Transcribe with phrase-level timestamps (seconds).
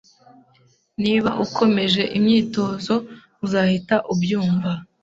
[1.03, 2.93] Niba ukomeje imyitozo,
[3.45, 4.71] uzahita ubyumva.